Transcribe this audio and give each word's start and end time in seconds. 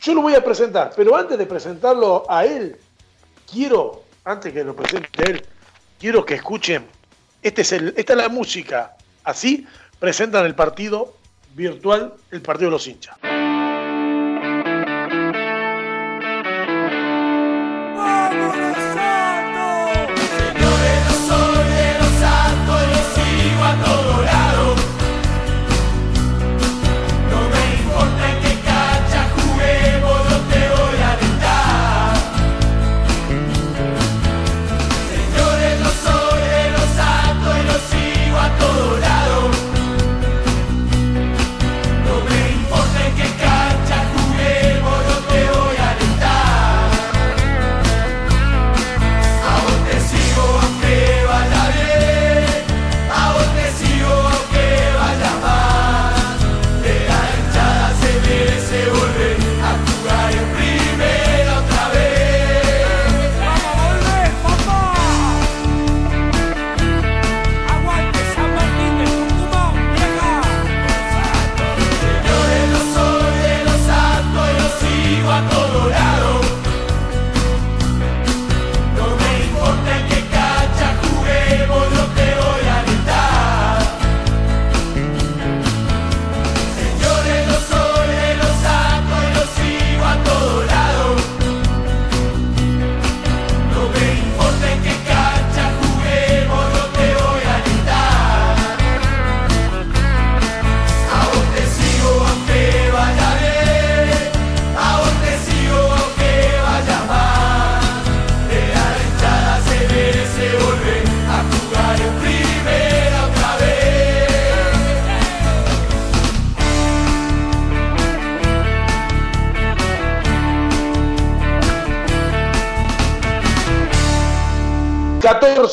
Yo 0.00 0.14
lo 0.14 0.22
voy 0.22 0.34
a 0.34 0.42
presentar, 0.42 0.92
pero 0.96 1.14
antes 1.14 1.36
de 1.36 1.44
presentarlo 1.44 2.24
a 2.28 2.46
él, 2.46 2.76
quiero, 3.50 4.04
antes 4.24 4.52
que 4.52 4.64
lo 4.64 4.74
presente 4.74 5.08
él, 5.24 5.44
quiero 5.98 6.24
que 6.24 6.36
escuchen, 6.36 6.86
este 7.42 7.62
es 7.62 7.72
el, 7.72 7.92
esta 7.96 8.14
es 8.14 8.16
la 8.16 8.28
música, 8.30 8.96
así 9.24 9.66
presentan 9.98 10.46
el 10.46 10.54
partido 10.54 11.16
virtual, 11.54 12.14
el 12.30 12.40
partido 12.40 12.70
de 12.70 12.72
los 12.72 12.86
hinchas. 12.86 13.16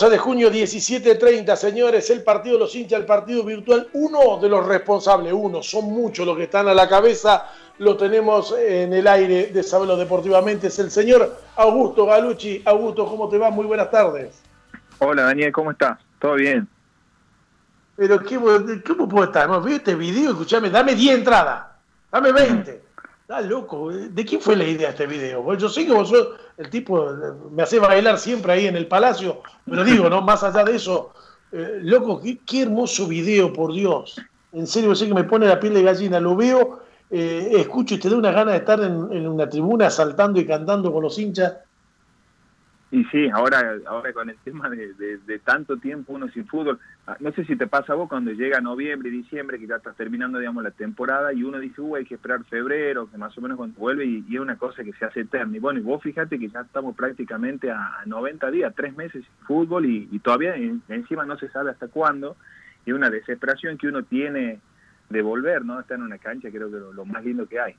De 0.06 0.17
junio, 0.20 0.52
17.30, 0.52 1.56
señores, 1.56 2.09
el 2.12 2.23
partido 2.23 2.55
de 2.55 2.60
los 2.60 2.76
hinchas, 2.76 2.99
el 2.99 3.05
partido 3.08 3.44
virtual, 3.44 3.89
uno 3.94 4.38
de 4.39 4.48
los 4.48 4.64
responsables, 4.66 5.33
uno, 5.33 5.64
son 5.64 5.86
muchos 5.86 6.26
los 6.26 6.38
que 6.38 6.44
están 6.44 6.67
a 6.67 6.73
la 6.76 6.88
cabeza, 6.88 7.48
lo 7.80 7.98
tenemos 7.98 8.54
en 8.55 8.94
el 8.94 9.08
aire 9.08 9.48
de 9.48 9.64
Sabelo 9.64 9.98
Deportivamente, 9.98 10.67
es 10.67 10.77
el 10.77 10.92
señor 10.92 11.42
Augusto 11.55 12.05
Galucci. 12.05 12.61
Augusto, 12.64 13.08
¿cómo 13.08 13.27
te 13.27 13.39
va? 13.39 13.49
Muy 13.49 13.66
buenas 13.66 13.89
tardes. 13.89 14.39
Hola 14.99 15.23
Daniel, 15.23 15.52
¿cómo 15.52 15.72
estás? 15.72 15.98
¿Todo 16.20 16.36
bien? 16.36 16.67
Pero 17.95 18.20
¿cómo 18.86 19.10
puedo 19.10 19.26
estar? 19.26 19.49
¿No? 19.49 19.67
este 19.67 19.95
video, 19.95 20.32
escúchame, 20.32 20.70
dame 20.70 20.93
10 20.93 21.17
entradas, 21.17 21.66
dame 22.11 22.32
20. 22.32 22.86
Estás 23.30 23.45
loco, 23.45 23.89
¿de 23.92 24.26
quién 24.26 24.39
fue 24.39 24.55
la 24.55 24.64
idea 24.64 24.88
de 24.88 24.92
este 24.93 25.05
video? 25.05 25.54
Yo 25.58 25.67
sé 25.67 25.86
que 25.86 25.92
vos 25.92 26.08
sos 26.08 26.30
el 26.55 26.70
tipo, 26.70 27.11
me 27.52 27.61
hace 27.61 27.77
bailar 27.77 28.20
siempre 28.20 28.54
ahí 28.54 28.67
en 28.67 28.77
el 28.77 28.88
palacio, 28.88 29.42
pero 29.65 29.83
digo, 29.83 30.10
¿no? 30.10 30.21
Más 30.21 30.43
allá 30.43 30.64
de 30.64 30.77
eso, 30.77 31.11
eh, 31.52 31.80
loco, 31.82 32.21
qué, 32.21 32.61
hermoso 32.61 33.05
video, 33.05 33.52
por 33.52 33.73
Dios. 33.73 34.16
En 34.54 34.66
serio, 34.66 34.95
sé 34.95 35.08
que 35.08 35.14
me 35.14 35.26
pone 35.26 35.45
la 35.45 35.60
piel 35.60 35.73
de 35.73 35.83
gallina, 35.83 36.21
lo 36.21 36.37
veo, 36.37 36.80
eh, 37.11 37.52
escucho 37.55 37.95
y 37.95 37.99
te 37.99 38.10
da 38.10 38.16
una 38.16 38.32
gana 38.32 38.54
de 38.54 38.60
estar 38.60 38.80
en, 38.80 39.27
una 39.27 39.49
tribuna 39.49 39.89
saltando 39.89 40.39
y 40.39 40.45
cantando 40.45 40.93
con 40.93 41.04
los 41.04 41.20
hinchas. 41.20 41.55
Y 42.89 43.03
sí, 43.05 43.30
ahora, 43.33 43.75
ahora 43.86 44.14
con 44.14 44.30
el 44.30 44.37
tema 44.37 44.70
de, 44.70 45.39
tanto 45.43 45.75
tiempo 45.75 46.14
uno 46.14 46.30
sin 46.30 46.48
fútbol, 46.48 46.80
ah, 47.05 47.17
no 47.20 47.33
sé 47.33 47.43
si 47.43 47.58
te 47.58 47.67
pasa 47.67 47.92
a 47.92 47.95
vos 47.98 48.08
cuando 48.08 48.31
llega 48.31 48.61
noviembre, 48.61 49.09
y 49.09 49.11
diciembre, 49.11 49.59
que 49.59 49.67
ya 49.67 49.75
estás 49.75 49.98
terminando, 49.98 50.39
digamos, 50.39 50.64
la 50.64 50.71
temporada 50.71 51.33
y 51.33 51.43
uno 51.43 51.59
dice, 51.59 51.81
uy, 51.81 51.99
hay 51.99 52.05
que 52.05 52.15
esperar 52.15 52.45
febrero, 52.45 53.11
que 53.11 53.17
más 53.17 53.37
o 53.37 53.42
menos 53.42 53.58
cuando 53.58 53.77
vuelve 53.77 54.05
y, 54.05 54.25
es 54.33 54.39
una 54.39 54.55
cosa 54.55 54.86
que 54.86 54.93
se 54.93 55.03
hace 55.03 55.21
eterna. 55.21 55.58
Y 55.58 55.59
bueno, 55.59 55.80
y 55.81 55.83
vos 55.83 56.02
fíjate 56.02 56.39
que 56.39 56.48
ya 56.48 56.61
estamos 56.61 56.95
prácticamente 56.95 57.70
a 57.70 58.03
90 58.05 58.52
días, 58.52 58.73
tres 58.73 58.95
meses 58.95 59.25
sin 59.25 59.45
fútbol 59.45 59.86
y, 59.86 60.19
todavía 60.19 60.55
encima 60.55 61.25
no 61.25 61.37
se 61.37 61.49
sabe 61.49 61.71
hasta 61.71 61.89
cuándo 61.89 62.37
y 62.86 62.93
una 62.93 63.09
desesperación 63.09 63.77
que 63.77 63.87
uno 63.87 64.04
tiene 64.04 64.61
de 65.09 65.21
volver, 65.21 65.65
¿no? 65.65 65.80
Estar 65.80 65.98
en 65.98 66.04
una 66.04 66.17
cancha 66.17 66.49
creo 66.49 66.71
que 66.71 66.95
lo 66.95 67.05
más 67.05 67.23
lindo 67.25 67.48
que 67.48 67.59
hay. 67.59 67.75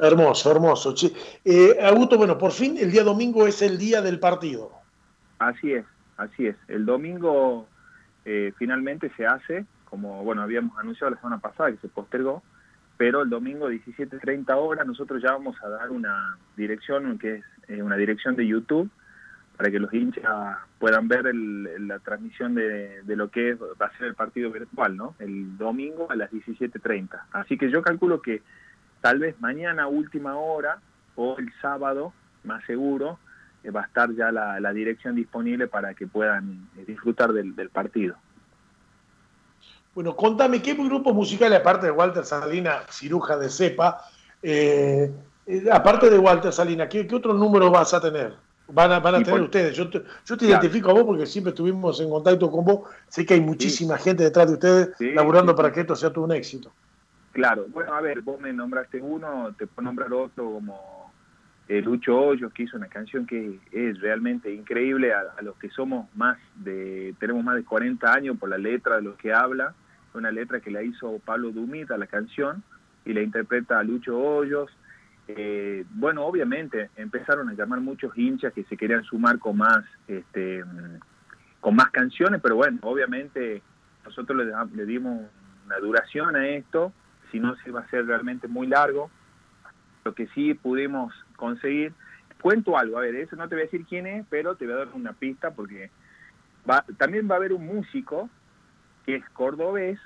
Hermoso, 0.00 0.50
hermoso. 0.50 0.94
Eh, 1.44 1.76
Augusto, 1.82 2.16
bueno, 2.16 2.38
por 2.38 2.52
fin 2.52 2.76
el 2.78 2.90
día 2.90 3.04
domingo 3.04 3.46
es 3.46 3.60
el 3.60 3.76
día 3.76 4.00
del 4.00 4.18
partido. 4.18 4.72
Así 5.38 5.72
es, 5.72 5.84
así 6.16 6.46
es. 6.46 6.56
El 6.68 6.86
domingo 6.86 7.66
eh, 8.24 8.52
finalmente 8.56 9.10
se 9.16 9.26
hace, 9.26 9.66
como 9.84 10.24
bueno 10.24 10.42
habíamos 10.42 10.78
anunciado 10.78 11.10
la 11.10 11.18
semana 11.18 11.38
pasada 11.38 11.70
que 11.70 11.78
se 11.78 11.88
postergó, 11.88 12.42
pero 12.96 13.22
el 13.22 13.30
domingo 13.30 13.70
17.30 13.70 14.54
horas 14.56 14.86
nosotros 14.86 15.22
ya 15.22 15.32
vamos 15.32 15.56
a 15.62 15.68
dar 15.68 15.90
una 15.90 16.38
dirección 16.56 17.18
que 17.18 17.36
es 17.36 17.44
eh, 17.68 17.82
una 17.82 17.96
dirección 17.96 18.36
de 18.36 18.46
YouTube 18.46 18.90
para 19.58 19.70
que 19.70 19.78
los 19.78 19.92
hinchas 19.92 20.24
puedan 20.78 21.08
ver 21.08 21.34
la 21.34 21.98
transmisión 21.98 22.54
de, 22.54 23.02
de, 23.02 23.16
lo 23.16 23.30
que 23.30 23.52
va 23.54 23.86
a 23.86 23.98
ser 23.98 24.06
el 24.06 24.14
partido 24.14 24.50
virtual, 24.50 24.96
¿no? 24.96 25.14
El 25.18 25.58
domingo 25.58 26.10
a 26.10 26.16
las 26.16 26.30
17.30. 26.30 27.20
Así 27.32 27.58
que 27.58 27.70
yo 27.70 27.82
calculo 27.82 28.22
que 28.22 28.40
tal 29.00 29.18
vez 29.18 29.40
mañana 29.40 29.86
última 29.86 30.36
hora 30.36 30.78
o 31.16 31.36
el 31.38 31.52
sábado, 31.60 32.12
más 32.44 32.64
seguro, 32.64 33.18
eh, 33.62 33.70
va 33.70 33.82
a 33.82 33.84
estar 33.84 34.14
ya 34.14 34.30
la, 34.32 34.72
dirección 34.72 35.14
disponible 35.14 35.66
para 35.66 35.94
que 35.94 36.06
puedan 36.06 36.68
eh, 36.78 36.84
disfrutar 36.86 37.32
del, 37.32 37.70
partido. 37.70 38.16
Bueno, 39.94 40.16
contame, 40.16 40.62
¿qué 40.62 40.74
grupos 40.74 41.14
musicales, 41.14 41.60
aparte 41.60 41.86
de 41.86 41.92
Walter 41.92 42.24
Salina, 42.24 42.82
ciruja 42.88 43.36
de 43.36 43.50
cepa, 43.50 44.02
eh, 44.42 45.12
aparte 45.70 46.08
de 46.08 46.18
Walter 46.18 46.52
Salina, 46.52 46.88
¿qué, 46.88 47.06
otro 47.12 47.34
número 47.34 47.70
vas 47.70 47.92
a 47.92 48.00
tener? 48.00 48.34
Van 48.68 48.92
a, 48.92 49.00
van 49.00 49.16
a 49.16 49.22
tener 49.22 49.40
ustedes. 49.40 49.76
Yo 49.76 49.90
te, 49.90 50.00
yo 50.24 50.36
te 50.36 50.46
identifico 50.46 50.90
a 50.90 50.94
vos 50.94 51.02
porque 51.02 51.26
siempre 51.26 51.50
estuvimos 51.50 52.00
en 52.00 52.08
contacto 52.08 52.48
con 52.52 52.64
vos. 52.64 52.88
Sé 53.08 53.26
que 53.26 53.34
hay 53.34 53.40
muchísima 53.40 53.98
gente 53.98 54.22
detrás 54.22 54.46
de 54.46 54.52
ustedes 54.52 54.90
laburando 55.12 55.56
para 55.56 55.72
que 55.72 55.80
esto 55.80 55.96
sea 55.96 56.12
todo 56.12 56.24
un 56.24 56.32
éxito. 56.32 56.70
Claro, 57.32 57.66
bueno, 57.68 57.94
a 57.94 58.00
ver, 58.00 58.22
vos 58.22 58.40
me 58.40 58.52
nombraste 58.52 59.00
uno, 59.00 59.54
te 59.56 59.66
puedo 59.66 59.86
nombrar 59.86 60.12
otro 60.12 60.44
como 60.44 61.12
eh, 61.68 61.80
Lucho 61.80 62.18
Hoyos, 62.18 62.52
que 62.52 62.64
hizo 62.64 62.76
una 62.76 62.88
canción 62.88 63.24
que 63.24 63.60
es 63.70 64.00
realmente 64.00 64.52
increíble 64.52 65.12
a, 65.14 65.40
los 65.40 65.56
que 65.56 65.70
somos 65.70 66.08
más 66.16 66.36
de, 66.56 67.14
tenemos 67.20 67.44
más 67.44 67.54
de 67.54 67.64
40 67.64 68.12
años 68.12 68.36
por 68.36 68.48
la 68.48 68.58
letra 68.58 68.96
de 68.96 69.02
lo 69.02 69.16
que 69.16 69.32
habla, 69.32 69.74
una 70.12 70.32
letra 70.32 70.58
que 70.58 70.72
la 70.72 70.82
hizo 70.82 71.20
Pablo 71.24 71.52
Dumit 71.52 71.92
a 71.92 71.98
la 71.98 72.08
canción 72.08 72.64
y 73.04 73.12
la 73.12 73.22
interpreta 73.22 73.80
Lucho 73.84 74.18
Hoyos. 74.18 74.68
Eh, 75.28 75.84
bueno, 75.90 76.24
obviamente 76.24 76.90
empezaron 76.96 77.48
a 77.48 77.54
llamar 77.54 77.78
muchos 77.80 78.18
hinchas 78.18 78.52
que 78.52 78.64
se 78.64 78.76
querían 78.76 79.04
sumar 79.04 79.38
con 79.38 79.56
más, 79.56 79.84
este, 80.08 80.64
con 81.60 81.76
más 81.76 81.90
canciones, 81.90 82.40
pero 82.42 82.56
bueno, 82.56 82.78
obviamente 82.82 83.62
nosotros 84.04 84.44
le, 84.44 84.52
le 84.74 84.86
dimos 84.86 85.22
una 85.66 85.78
duración 85.78 86.34
a 86.34 86.48
esto 86.48 86.92
si 87.30 87.40
no 87.40 87.56
se 87.56 87.70
va 87.70 87.80
a 87.80 87.88
ser 87.88 88.06
realmente 88.06 88.48
muy 88.48 88.66
largo. 88.66 89.10
Lo 90.04 90.14
que 90.14 90.26
sí 90.28 90.54
pudimos 90.54 91.12
conseguir, 91.36 91.92
cuento 92.40 92.78
algo, 92.78 92.98
a 92.98 93.02
ver, 93.02 93.14
eso 93.16 93.36
no 93.36 93.48
te 93.48 93.54
voy 93.54 93.62
a 93.62 93.64
decir 93.66 93.84
quién 93.86 94.06
es, 94.06 94.26
pero 94.30 94.54
te 94.54 94.64
voy 94.64 94.74
a 94.74 94.78
dar 94.78 94.88
una 94.94 95.12
pista 95.12 95.50
porque 95.50 95.90
va, 96.68 96.84
también 96.98 97.28
va 97.30 97.34
a 97.34 97.38
haber 97.38 97.52
un 97.52 97.66
músico 97.66 98.30
que 99.04 99.16
es 99.16 99.28
cordobés, 99.30 99.98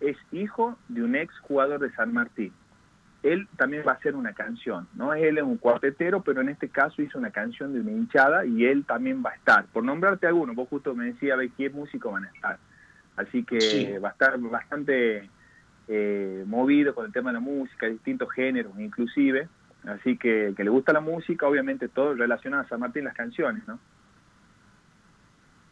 es 0.00 0.16
hijo 0.32 0.78
de 0.88 1.02
un 1.02 1.16
ex 1.16 1.38
jugador 1.40 1.80
de 1.80 1.90
San 1.92 2.12
Martín. 2.12 2.52
él 3.22 3.48
también 3.56 3.82
va 3.86 3.92
a 3.92 3.94
hacer 3.96 4.14
una 4.14 4.32
canción, 4.34 4.86
¿no? 4.94 5.12
Él 5.14 5.38
es 5.38 5.44
un 5.44 5.56
cuartetero, 5.56 6.22
pero 6.22 6.40
en 6.42 6.48
este 6.48 6.68
caso 6.68 7.02
hizo 7.02 7.18
una 7.18 7.30
canción 7.30 7.72
de 7.72 7.80
una 7.80 7.90
hinchada 7.90 8.46
y 8.46 8.64
él 8.64 8.84
también 8.84 9.22
va 9.24 9.30
a 9.30 9.34
estar. 9.34 9.64
Por 9.66 9.84
nombrarte 9.84 10.26
alguno, 10.26 10.54
vos 10.54 10.68
justo 10.68 10.94
me 10.94 11.06
decías, 11.06 11.38
a 11.38 11.56
qué 11.56 11.70
músicos 11.70 12.12
van 12.12 12.24
a 12.24 12.28
estar. 12.28 12.58
Así 13.16 13.42
que 13.44 13.98
va 13.98 14.10
a 14.10 14.12
estar 14.12 14.38
bastante 14.38 15.28
eh, 15.88 16.44
movido 16.46 16.94
con 16.94 17.06
el 17.06 17.12
tema 17.12 17.30
de 17.30 17.34
la 17.34 17.40
música, 17.40 17.86
distintos 17.86 18.30
géneros 18.32 18.72
inclusive. 18.78 19.48
Así 19.84 20.16
que 20.16 20.52
que 20.56 20.64
le 20.64 20.70
gusta 20.70 20.92
la 20.92 21.00
música, 21.00 21.46
obviamente 21.46 21.88
todo 21.88 22.14
relacionado 22.14 22.64
a 22.64 22.68
San 22.68 22.80
Martín, 22.80 23.04
las 23.04 23.14
canciones, 23.14 23.66
¿no? 23.68 23.78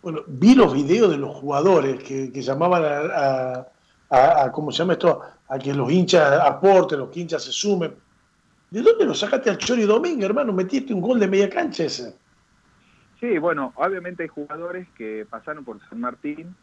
Bueno, 0.02 0.20
vi 0.26 0.54
los 0.54 0.74
videos 0.74 1.10
de 1.10 1.16
los 1.16 1.34
jugadores 1.34 2.02
que, 2.02 2.30
llamaban 2.30 2.82
a, 2.84 3.66
a, 4.10 4.52
¿cómo 4.52 4.70
se 4.70 4.78
llama 4.78 4.92
esto? 4.92 5.22
A 5.48 5.58
que 5.58 5.72
los 5.72 5.90
hinchas 5.90 6.40
aporten, 6.40 6.98
los 6.98 7.16
hinchas 7.16 7.42
se 7.42 7.52
sumen. 7.52 7.94
¿De 8.70 8.82
dónde 8.82 9.04
lo 9.04 9.14
sacaste 9.14 9.50
al 9.50 9.58
Chori 9.58 9.84
Domingo, 9.84 10.26
hermano? 10.26 10.52
Metiste 10.52 10.92
un 10.92 11.00
gol 11.00 11.18
de 11.18 11.28
media 11.28 11.48
cancha 11.48 11.84
ese. 11.84 12.14
Sí, 13.20 13.38
bueno, 13.38 13.72
obviamente 13.76 14.24
hay 14.24 14.28
jugadores 14.28 14.86
que 14.96 15.26
pasaron 15.28 15.64
por 15.64 15.80
San 15.88 16.00
Martín, 16.00 16.54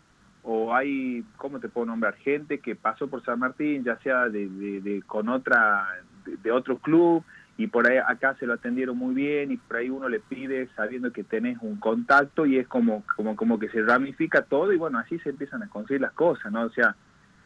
o 0.44 0.74
hay, 0.74 1.24
¿cómo 1.38 1.60
te 1.60 1.70
puedo 1.70 1.88
nombrar? 1.88 2.16
Gente 2.16 2.60
que 2.60 2.76
pasó 2.76 3.08
por 3.08 3.24
San 3.24 3.40
Martín, 3.40 3.84
ya 3.84 3.98
sea 4.00 4.30
de, 4.30 4.48
de, 4.50 5.02
con 5.04 5.30
otra, 5.30 5.88
de, 6.26 6.52
otro 6.52 6.78
club, 6.78 7.24
y 7.58 7.68
por 7.68 7.88
ahí 7.88 7.98
acá 7.98 8.36
se 8.40 8.48
lo 8.48 8.54
atendieron 8.54 8.98
muy 8.98 9.14
bien, 9.14 9.52
y 9.52 9.58
por 9.58 9.78
ahí 9.78 9.90
uno 9.90 10.10
le 10.10 10.20
pide 10.20 10.68
sabiendo 10.76 11.12
que 11.12 11.24
tenés 11.24 11.58
un 11.62 11.78
contacto, 11.78 12.46
y 12.46 12.58
es 12.58 12.68
como, 12.68 13.04
como, 13.16 13.36
como 13.36 13.60
que 13.60 13.70
se 13.70 13.82
ramifica 13.84 14.44
todo, 14.44 14.74
y 14.74 14.78
bueno, 14.78 14.98
así 14.98 15.20
se 15.20 15.30
empiezan 15.30 15.64
a 15.64 15.70
conseguir 15.70 16.02
las 16.02 16.14
cosas, 16.14 16.52
¿no? 16.52 16.64
O 16.64 16.72
sea, 16.72 16.96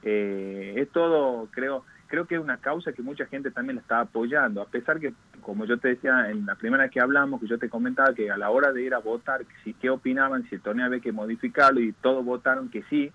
eh, 0.03 0.75
es 0.77 0.89
todo, 0.91 1.49
creo, 1.51 1.83
creo 2.15 2.27
que 2.27 2.35
es 2.35 2.41
una 2.41 2.57
causa 2.57 2.93
que 2.93 3.01
mucha 3.01 3.25
gente 3.25 3.51
también 3.51 3.75
la 3.75 3.81
está 3.81 3.99
apoyando, 3.99 4.61
a 4.61 4.67
pesar 4.67 5.01
que, 5.01 5.13
como 5.41 5.65
yo 5.65 5.77
te 5.77 5.89
decía 5.89 6.29
en 6.29 6.45
la 6.45 6.55
primera 6.55 6.87
que 6.87 7.01
hablamos, 7.01 7.41
que 7.41 7.47
yo 7.47 7.59
te 7.59 7.67
comentaba 7.67 8.15
que 8.15 8.31
a 8.31 8.37
la 8.37 8.51
hora 8.51 8.71
de 8.71 8.83
ir 8.83 8.93
a 8.93 8.99
votar, 8.99 9.41
si 9.65 9.73
qué 9.73 9.89
opinaban, 9.89 10.47
si 10.47 10.55
el 10.55 10.61
torneo 10.61 10.85
había 10.85 11.01
que 11.01 11.11
modificarlo 11.11 11.81
y 11.81 11.91
todos 11.91 12.23
votaron 12.23 12.69
que 12.69 12.83
sí, 12.83 13.11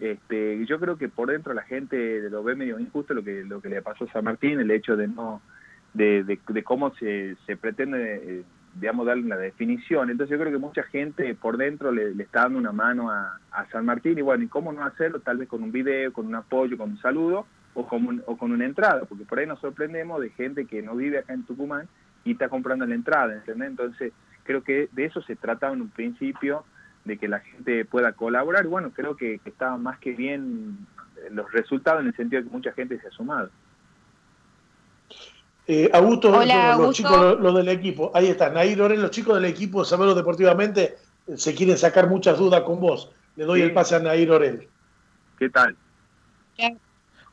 este, 0.00 0.64
yo 0.64 0.80
creo 0.80 0.96
que 0.96 1.10
por 1.10 1.28
dentro 1.28 1.52
la 1.52 1.64
gente 1.64 2.30
lo 2.30 2.42
ve 2.42 2.54
medio 2.54 2.78
injusto 2.80 3.12
lo 3.12 3.22
que 3.22 3.44
lo 3.44 3.60
que 3.60 3.68
le 3.68 3.82
pasó 3.82 4.04
a 4.04 4.12
San 4.12 4.24
Martín, 4.24 4.58
el 4.58 4.70
hecho 4.70 4.96
de 4.96 5.06
no 5.06 5.42
de, 5.92 6.24
de, 6.24 6.64
cómo 6.64 6.94
se, 6.94 7.36
se 7.46 7.58
pretende 7.58 8.40
eh, 8.40 8.44
darle 8.80 9.22
una 9.22 9.36
definición. 9.36 10.08
Entonces 10.08 10.32
yo 10.32 10.40
creo 10.40 10.50
que 10.50 10.58
mucha 10.58 10.82
gente 10.84 11.34
por 11.34 11.58
dentro 11.58 11.92
le, 11.92 12.10
está 12.22 12.44
dando 12.44 12.58
una 12.58 12.72
mano 12.72 13.10
a, 13.10 13.38
a, 13.52 13.66
San 13.70 13.84
Martín 13.84 14.18
y 14.18 14.22
bueno, 14.22 14.44
¿y 14.44 14.48
cómo 14.48 14.72
no 14.72 14.82
hacerlo? 14.82 15.20
Tal 15.20 15.36
vez 15.36 15.46
con 15.46 15.62
un 15.62 15.70
video, 15.70 16.12
con 16.12 16.26
un 16.26 16.34
apoyo, 16.34 16.78
con 16.78 16.92
un 16.92 16.98
saludo, 16.98 17.46
o 17.74 17.86
con, 17.86 18.22
o 18.26 18.36
con 18.36 18.52
una 18.52 18.64
entrada, 18.64 19.04
porque 19.04 19.24
por 19.24 19.38
ahí 19.38 19.46
nos 19.46 19.60
sorprendemos 19.60 20.20
de 20.20 20.30
gente 20.30 20.66
que 20.66 20.82
no 20.82 20.94
vive 20.94 21.18
acá 21.18 21.32
en 21.34 21.44
Tucumán 21.44 21.88
y 22.24 22.32
está 22.32 22.48
comprando 22.48 22.86
la 22.86 22.94
entrada, 22.94 23.34
¿entendés? 23.34 23.68
Entonces, 23.68 24.12
creo 24.44 24.62
que 24.62 24.88
de 24.92 25.04
eso 25.04 25.20
se 25.22 25.36
trataba 25.36 25.74
en 25.74 25.82
un 25.82 25.90
principio, 25.90 26.64
de 27.04 27.18
que 27.18 27.28
la 27.28 27.40
gente 27.40 27.84
pueda 27.84 28.12
colaborar. 28.12 28.66
Bueno, 28.66 28.90
creo 28.94 29.16
que, 29.16 29.38
que 29.38 29.50
estaba 29.50 29.76
más 29.76 29.98
que 29.98 30.12
bien 30.12 30.86
los 31.30 31.50
resultados 31.52 32.00
en 32.00 32.08
el 32.08 32.16
sentido 32.16 32.42
de 32.42 32.48
que 32.48 32.54
mucha 32.54 32.72
gente 32.72 32.98
se 33.00 33.08
ha 33.08 33.10
sumado. 33.10 33.50
Eh, 35.66 35.88
Augusto, 35.92 36.30
los, 36.30 36.94
chicos, 36.94 37.40
los, 37.40 37.54
del 37.54 37.68
equipo, 37.68 38.10
ahí 38.14 38.26
están, 38.26 38.52
Nair 38.52 38.82
Orel, 38.82 39.00
los 39.00 39.10
chicos 39.10 39.34
del 39.34 39.46
equipo 39.46 39.80
de 39.80 39.86
Saberlo 39.86 40.14
Deportivamente 40.14 40.96
se 41.36 41.54
quieren 41.54 41.78
sacar 41.78 42.08
muchas 42.08 42.38
dudas 42.38 42.62
con 42.62 42.80
vos. 42.80 43.10
Le 43.36 43.44
doy 43.44 43.62
el 43.62 43.72
pase 43.72 43.96
a 43.96 43.98
Nair 43.98 44.30
Orel. 44.30 44.68
¿Qué 45.38 45.48
tal? 45.48 45.74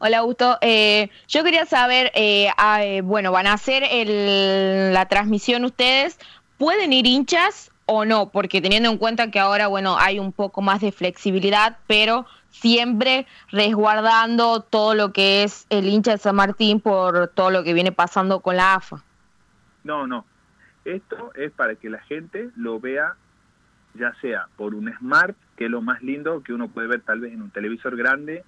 Hola, 0.04 0.18
Augusto. 0.18 0.58
Eh, 0.62 1.12
yo 1.28 1.44
quería 1.44 1.68
saber, 1.68 2.12
eh, 2.16 2.48
ah, 2.58 2.84
eh, 2.84 3.02
bueno, 3.02 3.32
van 3.32 3.46
a 3.46 3.54
hacer 3.54 3.84
la 4.92 5.06
transmisión 5.06 5.64
ustedes, 5.64 6.18
¿pueden 6.58 6.92
ir 6.92 7.06
hinchas 7.06 7.70
o 7.86 8.04
no? 8.04 8.32
Porque 8.32 8.64
teniendo 8.64 8.90
en 8.90 8.98
cuenta 8.98 9.30
que 9.30 9.38
ahora, 9.38 9.68
bueno, 9.68 10.00
hay 10.00 10.18
un 10.18 10.32
poco 10.32 10.64
más 10.64 10.82
de 10.82 10.92
flexibilidad, 10.92 11.78
pero 11.86 12.26
siempre 12.50 13.28
resguardando 13.52 14.62
todo 14.62 14.96
lo 14.96 15.14
que 15.14 15.44
es 15.44 15.68
el 15.70 15.88
hincha 15.88 16.14
de 16.14 16.18
San 16.18 16.36
Martín 16.36 16.82
por 16.82 17.28
todo 17.28 17.52
lo 17.52 17.64
que 17.64 17.76
viene 17.76 17.92
pasando 17.92 18.40
con 18.40 18.58
la 18.58 18.74
AFA. 18.74 19.04
No, 19.84 20.08
no. 20.08 20.26
Esto 20.84 21.32
es 21.36 21.52
para 21.52 21.76
que 21.76 21.92
la 21.92 22.00
gente 22.00 22.50
lo 22.56 22.80
vea 22.80 23.18
ya 23.94 24.16
sea 24.20 24.48
por 24.58 24.74
un 24.74 24.92
smart, 24.98 25.38
que 25.58 25.66
es 25.66 25.70
lo 25.70 25.84
más 25.84 26.02
lindo 26.02 26.42
que 26.42 26.54
uno 26.54 26.70
puede 26.70 26.88
ver 26.88 27.02
tal 27.02 27.20
vez 27.20 27.34
en 27.34 27.44
un 27.44 27.52
televisor 27.52 27.96
grande, 27.96 28.44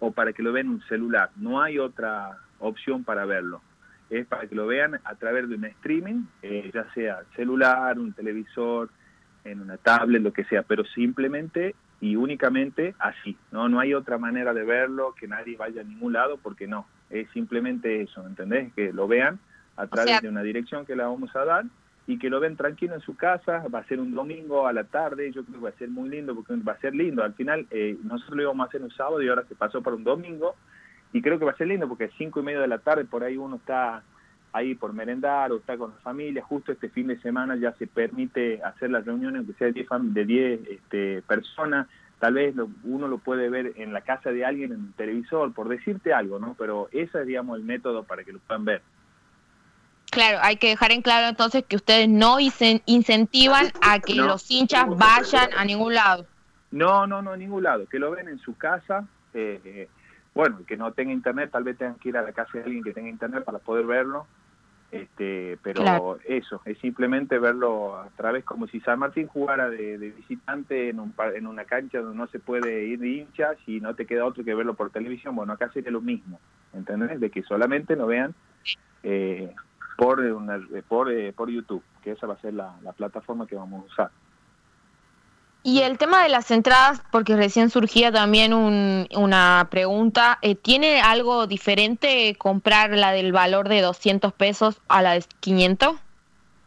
o 0.00 0.12
para 0.12 0.32
que 0.32 0.42
lo 0.42 0.52
vean 0.52 0.66
en 0.66 0.72
un 0.74 0.82
celular. 0.82 1.30
No 1.36 1.62
hay 1.62 1.78
otra 1.78 2.38
opción 2.58 3.04
para 3.04 3.24
verlo. 3.24 3.62
Es 4.10 4.26
para 4.26 4.46
que 4.46 4.54
lo 4.54 4.66
vean 4.66 5.00
a 5.04 5.14
través 5.14 5.48
de 5.48 5.56
un 5.56 5.64
streaming, 5.64 6.24
eh, 6.42 6.70
ya 6.72 6.86
sea 6.92 7.22
celular, 7.34 7.98
un 7.98 8.12
televisor, 8.12 8.90
en 9.44 9.60
una 9.60 9.76
tablet, 9.76 10.22
lo 10.22 10.32
que 10.32 10.44
sea, 10.44 10.62
pero 10.62 10.84
simplemente 10.84 11.74
y 12.00 12.16
únicamente 12.16 12.94
así. 12.98 13.36
No, 13.50 13.68
no 13.68 13.80
hay 13.80 13.94
otra 13.94 14.18
manera 14.18 14.52
de 14.52 14.64
verlo, 14.64 15.14
que 15.18 15.28
nadie 15.28 15.56
vaya 15.56 15.80
a 15.80 15.84
ningún 15.84 16.12
lado, 16.12 16.38
porque 16.42 16.66
no. 16.66 16.86
Es 17.10 17.28
simplemente 17.30 18.02
eso, 18.02 18.26
¿entendés? 18.26 18.72
Que 18.74 18.92
lo 18.92 19.06
vean 19.06 19.38
a 19.76 19.86
través 19.86 20.20
de 20.20 20.28
una 20.28 20.42
dirección 20.42 20.86
que 20.86 20.96
la 20.96 21.06
vamos 21.06 21.34
a 21.34 21.44
dar 21.44 21.64
y 22.06 22.18
que 22.18 22.28
lo 22.28 22.40
ven 22.40 22.56
tranquilo 22.56 22.94
en 22.94 23.00
su 23.00 23.16
casa, 23.16 23.64
va 23.74 23.78
a 23.78 23.86
ser 23.86 23.98
un 23.98 24.14
domingo 24.14 24.66
a 24.66 24.72
la 24.72 24.84
tarde, 24.84 25.32
yo 25.32 25.42
creo 25.44 25.56
que 25.56 25.64
va 25.64 25.70
a 25.70 25.78
ser 25.78 25.88
muy 25.88 26.10
lindo 26.10 26.34
porque 26.34 26.54
va 26.56 26.72
a 26.72 26.80
ser 26.80 26.94
lindo, 26.94 27.22
al 27.22 27.34
final 27.34 27.66
eh, 27.70 27.96
nosotros 28.02 28.36
lo 28.36 28.42
íbamos 28.42 28.66
a 28.66 28.68
hacer 28.68 28.82
un 28.82 28.90
sábado 28.90 29.22
y 29.22 29.28
ahora 29.28 29.44
se 29.48 29.54
pasó 29.54 29.82
para 29.82 29.96
un 29.96 30.04
domingo 30.04 30.54
y 31.12 31.22
creo 31.22 31.38
que 31.38 31.44
va 31.44 31.52
a 31.52 31.56
ser 31.56 31.68
lindo 31.68 31.88
porque 31.88 32.04
a 32.04 32.10
cinco 32.18 32.40
y 32.40 32.42
media 32.42 32.60
de 32.60 32.68
la 32.68 32.78
tarde 32.78 33.04
por 33.04 33.24
ahí 33.24 33.36
uno 33.36 33.56
está 33.56 34.02
ahí 34.52 34.74
por 34.74 34.92
merendar 34.92 35.50
o 35.50 35.56
está 35.56 35.76
con 35.76 35.90
la 35.90 35.96
familia, 35.96 36.42
justo 36.42 36.72
este 36.72 36.88
fin 36.88 37.08
de 37.08 37.18
semana 37.20 37.56
ya 37.56 37.72
se 37.72 37.86
permite 37.86 38.62
hacer 38.62 38.90
las 38.90 39.04
reuniones 39.04 39.38
aunque 39.38 39.54
sea 39.54 39.72
de 39.72 40.24
10 40.24 40.60
este, 40.68 41.22
personas, 41.22 41.88
tal 42.20 42.34
vez 42.34 42.54
uno 42.84 43.08
lo 43.08 43.18
puede 43.18 43.48
ver 43.48 43.72
en 43.76 43.92
la 43.92 44.02
casa 44.02 44.30
de 44.30 44.44
alguien 44.44 44.72
en 44.72 44.80
el 44.80 44.92
televisor, 44.94 45.52
por 45.52 45.68
decirte 45.68 46.12
algo, 46.12 46.38
¿no? 46.38 46.54
Pero 46.56 46.88
ese 46.92 47.20
es, 47.20 47.26
digamos, 47.26 47.58
el 47.58 47.64
método 47.64 48.04
para 48.04 48.22
que 48.22 48.32
lo 48.32 48.38
puedan 48.38 48.64
ver. 48.64 48.82
Claro, 50.14 50.38
hay 50.42 50.56
que 50.56 50.68
dejar 50.68 50.92
en 50.92 51.02
claro 51.02 51.28
entonces 51.28 51.64
que 51.64 51.76
ustedes 51.76 52.08
no 52.08 52.38
incentivan 52.38 53.66
a 53.82 53.98
que 53.98 54.14
los 54.14 54.48
hinchas 54.50 54.86
vayan 54.96 55.50
a 55.56 55.64
ningún 55.64 55.94
lado. 55.94 56.24
No, 56.70 57.06
no, 57.06 57.20
no, 57.20 57.32
a 57.32 57.36
ningún 57.36 57.64
lado. 57.64 57.86
Que 57.86 57.98
lo 57.98 58.12
ven 58.12 58.28
en 58.28 58.38
su 58.38 58.56
casa. 58.56 59.06
Eh, 59.32 59.60
eh, 59.64 59.88
bueno, 60.34 60.60
que 60.66 60.76
no 60.76 60.92
tenga 60.92 61.12
internet, 61.12 61.50
tal 61.52 61.64
vez 61.64 61.78
tengan 61.78 61.96
que 61.96 62.08
ir 62.08 62.16
a 62.16 62.22
la 62.22 62.32
casa 62.32 62.58
de 62.58 62.64
alguien 62.64 62.82
que 62.82 62.92
tenga 62.92 63.08
internet 63.08 63.44
para 63.44 63.58
poder 63.58 63.86
verlo. 63.86 64.26
Este, 64.92 65.58
pero 65.60 66.18
eso, 66.24 66.60
es 66.64 66.78
simplemente 66.78 67.40
verlo 67.40 67.96
a 67.96 68.08
través, 68.16 68.44
como 68.44 68.68
si 68.68 68.78
San 68.78 69.00
Martín 69.00 69.26
jugara 69.26 69.68
de, 69.68 69.96
visitante 69.96 70.88
en, 70.88 71.00
un, 71.00 71.12
en 71.34 71.48
una 71.48 71.64
cancha 71.64 71.98
donde 71.98 72.16
no 72.16 72.28
se 72.28 72.38
puede 72.38 72.84
ir 72.84 73.00
de 73.00 73.08
hinchas 73.08 73.56
y 73.66 73.80
no 73.80 73.94
te 73.96 74.06
queda 74.06 74.24
otro 74.24 74.44
que 74.44 74.54
verlo 74.54 74.74
por 74.74 74.90
televisión. 74.90 75.34
Bueno, 75.34 75.52
acá 75.52 75.68
sería 75.72 75.90
lo 75.90 76.00
mismo, 76.00 76.38
¿entendés? 76.72 77.18
De 77.18 77.30
que 77.30 77.42
solamente 77.42 77.96
lo 77.96 78.06
vean 78.06 78.34
eh, 79.02 79.52
por, 79.96 80.20
una, 80.20 80.60
por, 80.88 81.10
eh, 81.10 81.32
por 81.32 81.50
YouTube, 81.50 81.82
que 82.02 82.12
esa 82.12 82.26
va 82.26 82.34
a 82.34 82.40
ser 82.40 82.54
la, 82.54 82.74
plataforma 82.96 83.46
que 83.46 83.56
vamos 83.56 83.82
a 83.82 83.86
usar. 83.86 84.10
Y 85.62 85.80
el 85.80 85.96
tema 85.96 86.22
de 86.22 86.28
las 86.28 86.50
entradas, 86.50 87.02
porque 87.10 87.36
recién 87.36 87.70
surgía 87.70 88.12
también 88.12 88.52
una 88.52 89.66
pregunta, 89.70 90.38
eh, 90.42 90.54
¿tiene 90.54 91.00
algo 91.00 91.46
diferente 91.46 92.36
comprar 92.36 92.90
la 92.90 93.12
del 93.12 93.32
valor 93.32 93.68
de 93.68 93.80
200 93.80 94.32
pesos 94.34 94.82
a 94.88 95.00
la 95.00 95.12
de 95.12 95.24
500? 95.40 95.96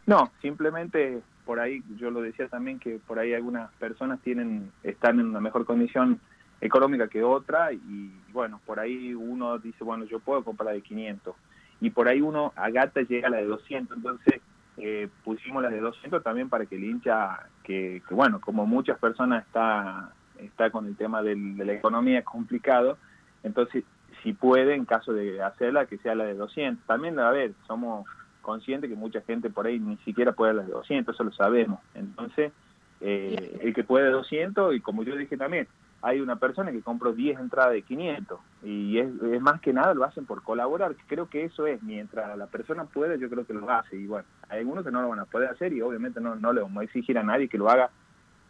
No, 0.06 0.32
simplemente 0.42 1.22
por 1.44 1.60
ahí, 1.60 1.82
yo 1.96 2.10
lo 2.10 2.20
decía 2.20 2.48
también 2.48 2.78
que 2.78 2.98
por 3.06 3.18
ahí 3.18 3.34
algunas 3.34 3.70
personas 3.74 4.20
tienen 4.20 4.72
están 4.82 5.20
en 5.20 5.26
una 5.26 5.40
mejor 5.40 5.64
condición 5.64 6.20
económica 6.60 7.08
que 7.08 7.22
otra 7.22 7.72
y 7.72 8.12
bueno, 8.32 8.60
por 8.66 8.80
ahí 8.80 9.14
uno 9.14 9.58
dice, 9.58 9.84
bueno, 9.84 10.04
yo 10.04 10.18
puedo 10.18 10.44
comprar 10.44 10.66
la 10.66 10.72
de 10.72 10.82
500 10.82 11.34
y 11.80 11.90
por 11.90 12.08
ahí 12.08 12.20
uno 12.20 12.52
a 12.56 12.70
gata 12.70 13.02
llega 13.02 13.28
a 13.28 13.30
la 13.30 13.38
de 13.38 13.46
200, 13.46 13.96
entonces 13.96 14.40
eh, 14.76 15.08
pusimos 15.24 15.62
la 15.62 15.70
de 15.70 15.80
200 15.80 16.22
también 16.22 16.48
para 16.48 16.66
que 16.66 16.76
el 16.76 16.84
hincha, 16.84 17.48
que, 17.62 18.02
bueno, 18.10 18.40
como 18.40 18.66
muchas 18.66 18.98
personas 18.98 19.44
está, 19.46 20.12
está 20.38 20.70
con 20.70 20.86
el 20.86 20.96
tema 20.96 21.22
de 21.22 21.36
la 21.36 21.72
economía 21.72 22.22
complicado, 22.22 22.96
entonces 23.42 23.84
si 24.22 24.32
puede, 24.32 24.74
en 24.74 24.84
caso 24.84 25.12
de 25.12 25.42
hacerla, 25.42 25.86
que 25.86 25.98
sea 25.98 26.14
la 26.14 26.24
de 26.24 26.34
200. 26.34 26.84
También, 26.86 27.18
a 27.18 27.30
ver, 27.30 27.52
somos 27.66 28.06
conscientes 28.42 28.90
que 28.90 28.96
mucha 28.96 29.20
gente 29.20 29.50
por 29.50 29.66
ahí 29.66 29.78
ni 29.78 29.96
siquiera 29.98 30.32
puede 30.32 30.54
la 30.54 30.62
de 30.62 30.72
200, 30.72 31.14
eso 31.14 31.24
lo 31.24 31.32
sabemos. 31.32 31.80
Entonces, 31.94 32.52
eh, 33.00 33.58
el 33.62 33.74
que 33.74 33.84
puede 33.84 34.10
200, 34.10 34.74
y 34.74 34.80
como 34.80 35.04
yo 35.04 35.16
dije 35.16 35.36
también, 35.36 35.68
hay 36.00 36.20
una 36.20 36.36
persona 36.36 36.70
que 36.70 36.80
compró 36.80 37.12
10 37.12 37.40
entradas 37.40 37.72
de 37.72 37.82
500 37.82 38.38
y 38.62 38.98
es, 38.98 39.08
más 39.40 39.60
que 39.60 39.72
nada 39.72 39.94
lo 39.94 40.04
hacen 40.04 40.26
por 40.26 40.42
colaborar. 40.42 40.94
Creo 41.06 41.28
que 41.28 41.44
eso 41.44 41.66
es, 41.66 41.82
mientras 41.82 42.36
la 42.38 42.46
persona 42.46 42.84
puede, 42.84 43.18
yo 43.18 43.28
creo 43.28 43.46
que 43.46 43.54
lo 43.54 43.68
hace. 43.70 43.96
Y 43.96 44.06
bueno, 44.06 44.26
hay 44.48 44.60
algunos 44.60 44.84
que 44.84 44.92
no 44.92 45.02
lo 45.02 45.08
van 45.08 45.20
a 45.20 45.24
poder 45.24 45.50
hacer 45.50 45.72
y 45.72 45.82
obviamente 45.82 46.20
no, 46.20 46.36
no 46.36 46.52
le 46.52 46.60
vamos 46.60 46.80
a 46.80 46.84
exigir 46.84 47.18
a 47.18 47.22
nadie 47.22 47.48
que 47.48 47.58
lo 47.58 47.68
haga 47.68 47.90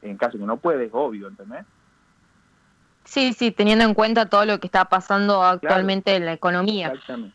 en 0.02 0.16
caso 0.16 0.38
que 0.38 0.44
no 0.44 0.58
puede, 0.58 0.86
es 0.86 0.90
obvio, 0.92 1.28
¿entendés? 1.28 1.64
Sí, 3.04 3.32
sí, 3.32 3.50
teniendo 3.50 3.84
en 3.84 3.94
cuenta 3.94 4.26
todo 4.26 4.44
lo 4.44 4.60
que 4.60 4.66
está 4.66 4.84
pasando 4.84 5.42
actualmente 5.42 6.14
en 6.14 6.26
la 6.26 6.34
economía. 6.34 6.88
Exactamente. 6.88 7.34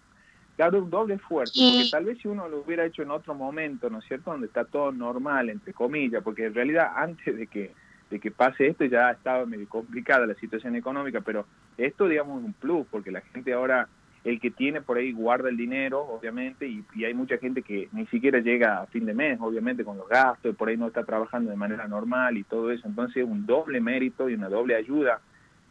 claro, 0.55 0.83
un 0.83 0.89
doble 0.89 1.15
esfuerzo, 1.15 1.53
porque 1.55 1.89
tal 1.89 2.05
vez 2.05 2.19
si 2.19 2.27
uno 2.27 2.47
lo 2.47 2.59
hubiera 2.59 2.85
hecho 2.85 3.01
en 3.01 3.09
otro 3.09 3.33
momento, 3.33 3.89
¿no 3.89 3.97
es 3.97 4.05
cierto?, 4.05 4.31
donde 4.31 4.47
está 4.47 4.65
todo 4.65 4.91
normal, 4.91 5.49
entre 5.49 5.73
comillas, 5.73 6.23
porque 6.23 6.45
en 6.45 6.53
realidad 6.53 6.91
antes 6.95 7.35
de 7.35 7.47
que, 7.47 7.73
de 8.13 8.19
que 8.19 8.29
pase 8.29 8.67
esto 8.67 8.85
ya 8.85 9.09
estaba 9.09 9.43
medio 9.47 9.67
complicada 9.67 10.27
la 10.27 10.35
situación 10.35 10.75
económica, 10.75 11.21
pero 11.21 11.47
esto, 11.79 12.07
digamos, 12.07 12.41
es 12.41 12.45
un 12.45 12.53
plus, 12.53 12.85
porque 12.91 13.09
la 13.09 13.21
gente 13.21 13.51
ahora, 13.53 13.87
el 14.23 14.39
que 14.39 14.51
tiene 14.51 14.81
por 14.81 14.97
ahí 14.97 15.11
guarda 15.11 15.49
el 15.49 15.57
dinero, 15.57 15.99
obviamente, 15.99 16.67
y, 16.67 16.85
y 16.93 17.05
hay 17.05 17.15
mucha 17.15 17.39
gente 17.39 17.63
que 17.63 17.89
ni 17.91 18.05
siquiera 18.05 18.37
llega 18.37 18.83
a 18.83 18.85
fin 18.85 19.07
de 19.07 19.15
mes, 19.15 19.39
obviamente, 19.41 19.83
con 19.83 19.97
los 19.97 20.07
gastos, 20.07 20.51
y 20.51 20.55
por 20.55 20.69
ahí 20.69 20.77
no 20.77 20.85
está 20.85 21.03
trabajando 21.03 21.49
de 21.49 21.57
manera 21.57 21.87
normal 21.87 22.37
y 22.37 22.43
todo 22.43 22.69
eso, 22.69 22.87
entonces 22.87 23.23
es 23.23 23.27
un 23.27 23.47
doble 23.47 23.81
mérito 23.81 24.29
y 24.29 24.35
una 24.35 24.47
doble 24.47 24.75
ayuda 24.75 25.19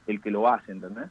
el 0.09 0.21
que 0.21 0.33
lo 0.33 0.49
hace, 0.49 0.73
¿entendés? 0.73 1.11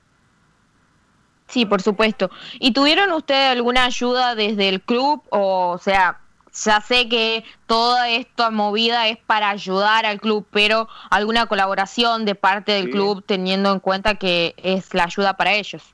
Sí, 1.47 1.65
por 1.65 1.81
supuesto. 1.81 2.29
¿Y 2.59 2.71
tuvieron 2.71 3.11
ustedes 3.11 3.51
alguna 3.51 3.85
ayuda 3.85 4.35
desde 4.35 4.69
el 4.69 4.81
club? 4.81 5.21
O, 5.29 5.77
sea, 5.77 6.20
ya 6.53 6.81
sé 6.81 7.07
que 7.09 7.43
toda 7.65 8.09
esta 8.09 8.51
movida 8.51 9.07
es 9.07 9.17
para 9.17 9.49
ayudar 9.49 10.05
al 10.05 10.19
club, 10.19 10.45
pero 10.51 10.87
alguna 11.09 11.45
colaboración 11.45 12.25
de 12.25 12.35
parte 12.35 12.73
del 12.73 12.89
club 12.89 13.23
teniendo 13.25 13.71
en 13.71 13.79
cuenta 13.79 14.15
que 14.15 14.53
es 14.57 14.93
la 14.93 15.05
ayuda 15.05 15.37
para 15.37 15.53
ellos. 15.53 15.93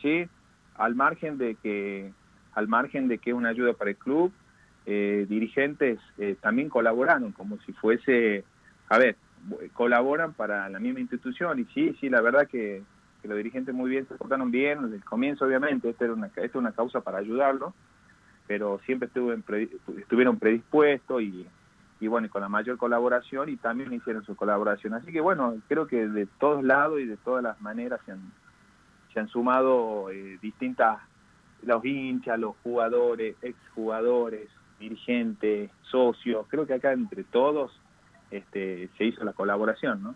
Sí, 0.00 0.28
al 0.76 0.94
margen 0.94 1.38
de 1.38 1.56
que 1.56 2.12
al 2.54 2.68
margen 2.68 3.08
de 3.08 3.18
que 3.18 3.30
es 3.30 3.36
una 3.36 3.50
ayuda 3.50 3.74
para 3.74 3.90
el 3.90 3.96
club, 3.96 4.32
eh, 4.86 5.26
dirigentes 5.28 5.98
eh, 6.16 6.36
también 6.40 6.70
colaboraron 6.70 7.32
como 7.32 7.58
si 7.66 7.72
fuese, 7.72 8.44
a 8.88 8.98
ver, 8.98 9.16
colaboran 9.74 10.32
para 10.32 10.68
la 10.68 10.78
misma 10.78 11.00
institución 11.00 11.58
y 11.58 11.64
sí, 11.74 11.94
sí, 12.00 12.08
la 12.08 12.20
verdad 12.20 12.48
que 12.48 12.82
los 13.24 13.36
dirigentes 13.36 13.74
muy 13.74 13.90
bien 13.90 14.06
se 14.06 14.14
portaron 14.14 14.50
bien 14.50 14.82
desde 14.82 14.96
el 14.96 15.04
comienzo, 15.04 15.44
obviamente, 15.44 15.90
esta 15.90 16.04
era 16.04 16.14
una, 16.14 16.28
esta 16.28 16.42
es 16.42 16.54
una 16.54 16.72
causa 16.72 17.00
para 17.00 17.18
ayudarlo, 17.18 17.74
pero 18.46 18.80
siempre 18.86 19.08
estuvieron 19.08 20.38
predispuestos 20.38 21.22
y, 21.22 21.46
y 22.00 22.06
bueno, 22.06 22.28
con 22.30 22.42
la 22.42 22.48
mayor 22.48 22.78
colaboración 22.78 23.48
y 23.48 23.56
también 23.56 23.92
hicieron 23.92 24.24
su 24.24 24.36
colaboración. 24.36 24.94
Así 24.94 25.12
que 25.12 25.20
bueno, 25.20 25.56
creo 25.68 25.86
que 25.86 26.08
de 26.08 26.26
todos 26.38 26.62
lados 26.62 27.00
y 27.00 27.06
de 27.06 27.16
todas 27.16 27.42
las 27.42 27.60
maneras 27.60 28.00
se 28.04 28.12
han, 28.12 28.32
se 29.12 29.20
han 29.20 29.28
sumado 29.28 30.10
eh, 30.10 30.38
distintas, 30.40 30.98
los 31.62 31.84
hinchas, 31.84 32.38
los 32.38 32.54
jugadores, 32.62 33.36
exjugadores, 33.42 34.48
dirigentes, 34.78 35.70
socios, 35.90 36.46
creo 36.48 36.66
que 36.66 36.74
acá 36.74 36.92
entre 36.92 37.24
todos 37.24 37.72
este, 38.30 38.90
se 38.98 39.04
hizo 39.04 39.24
la 39.24 39.32
colaboración, 39.32 40.02
¿no? 40.02 40.14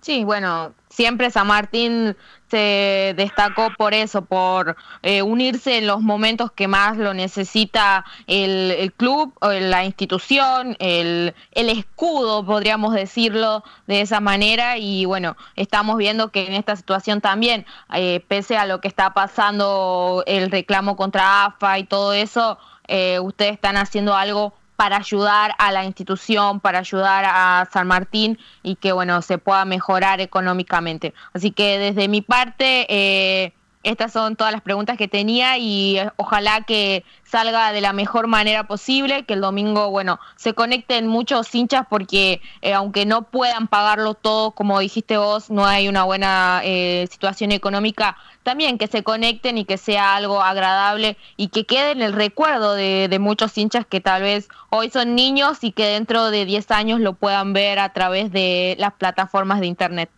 Sí, 0.00 0.24
bueno, 0.24 0.72
siempre 0.88 1.30
San 1.30 1.46
Martín 1.46 2.16
se 2.50 3.12
destacó 3.16 3.68
por 3.76 3.92
eso, 3.92 4.22
por 4.24 4.76
eh, 5.02 5.20
unirse 5.20 5.76
en 5.76 5.86
los 5.86 6.00
momentos 6.00 6.52
que 6.52 6.68
más 6.68 6.96
lo 6.96 7.12
necesita 7.12 8.06
el, 8.26 8.70
el 8.70 8.92
club, 8.94 9.34
la 9.42 9.84
institución, 9.84 10.74
el, 10.78 11.34
el, 11.52 11.68
escudo, 11.68 12.46
podríamos 12.46 12.94
decirlo 12.94 13.62
de 13.86 14.00
esa 14.00 14.20
manera. 14.20 14.78
Y 14.78 15.04
bueno, 15.04 15.36
estamos 15.54 15.98
viendo 15.98 16.30
que 16.30 16.46
en 16.46 16.54
esta 16.54 16.76
situación 16.76 17.20
también, 17.20 17.66
eh, 17.92 18.24
pese 18.26 18.56
a 18.56 18.64
lo 18.64 18.80
que 18.80 18.88
está 18.88 19.12
pasando, 19.12 20.24
el 20.26 20.50
reclamo 20.50 20.96
contra 20.96 21.44
AFA 21.44 21.78
y 21.78 21.84
todo 21.84 22.14
eso, 22.14 22.58
eh, 22.88 23.20
ustedes 23.20 23.52
están 23.52 23.76
haciendo 23.76 24.16
algo 24.16 24.54
para 24.80 24.96
ayudar 24.96 25.54
a 25.58 25.72
la 25.72 25.84
institución, 25.84 26.58
para 26.58 26.78
ayudar 26.78 27.26
a 27.26 27.68
San 27.70 27.86
Martín 27.86 28.38
y 28.62 28.76
que 28.76 28.92
bueno 28.92 29.20
se 29.20 29.36
pueda 29.36 29.66
mejorar 29.66 30.22
económicamente. 30.22 31.12
Así 31.34 31.50
que 31.50 31.78
desde 31.78 32.08
mi 32.08 32.22
parte 32.22 32.86
eh, 32.88 33.52
estas 33.82 34.12
son 34.12 34.36
todas 34.36 34.52
las 34.52 34.60
preguntas 34.60 34.98
que 34.98 35.08
tenía 35.08 35.56
y 35.56 35.98
eh, 35.98 36.10
ojalá 36.16 36.62
que 36.62 37.02
salga 37.22 37.72
de 37.72 37.80
la 37.80 37.94
mejor 37.94 38.26
manera 38.26 38.64
posible, 38.64 39.24
que 39.24 39.34
el 39.34 39.40
domingo, 39.40 39.90
bueno, 39.90 40.20
se 40.36 40.52
conecten 40.52 41.06
muchos 41.06 41.54
hinchas 41.54 41.86
porque 41.88 42.42
eh, 42.60 42.74
aunque 42.74 43.06
no 43.06 43.22
puedan 43.22 43.68
pagarlo 43.68 44.12
todo, 44.14 44.50
como 44.50 44.78
dijiste 44.80 45.16
vos, 45.16 45.50
no 45.50 45.64
hay 45.64 45.88
una 45.88 46.04
buena 46.04 46.60
eh, 46.62 47.06
situación 47.10 47.52
económica, 47.52 48.18
también 48.42 48.76
que 48.76 48.86
se 48.86 49.02
conecten 49.02 49.56
y 49.56 49.64
que 49.64 49.78
sea 49.78 50.14
algo 50.14 50.42
agradable 50.42 51.16
y 51.38 51.48
que 51.48 51.64
quede 51.64 51.92
en 51.92 52.02
el 52.02 52.12
recuerdo 52.12 52.74
de, 52.74 53.08
de 53.08 53.18
muchos 53.18 53.56
hinchas 53.56 53.86
que 53.86 54.02
tal 54.02 54.22
vez 54.22 54.50
hoy 54.68 54.90
son 54.90 55.14
niños 55.14 55.64
y 55.64 55.72
que 55.72 55.86
dentro 55.86 56.30
de 56.30 56.44
10 56.44 56.70
años 56.70 57.00
lo 57.00 57.14
puedan 57.14 57.54
ver 57.54 57.78
a 57.78 57.94
través 57.94 58.30
de 58.30 58.76
las 58.78 58.92
plataformas 58.92 59.60
de 59.60 59.66
Internet. 59.68 60.10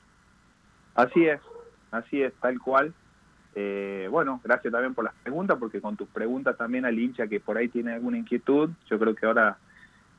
Así 0.97 1.27
es, 1.27 1.41
así 1.93 2.23
es, 2.23 2.33
tal 2.41 2.59
cual 2.59 2.93
eh, 3.55 4.09
bueno, 4.11 4.41
gracias 4.43 4.73
también 4.73 4.95
por 4.95 5.05
las 5.05 5.15
preguntas, 5.23 5.59
porque 5.59 5.81
con 5.81 5.97
tus 5.97 6.09
preguntas 6.09 6.57
también 6.57 6.85
al 6.85 6.99
hincha 6.99 7.27
que 7.27 7.41
por 7.41 7.59
ahí 7.59 7.69
tiene 7.69 7.93
alguna 7.93 8.19
inquietud, 8.19 8.71
yo 8.89 8.99
creo 8.99 9.15
que 9.15 9.27
ahora 9.27 9.59